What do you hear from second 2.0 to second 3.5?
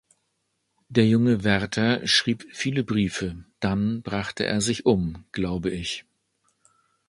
schrieb viele Briefe–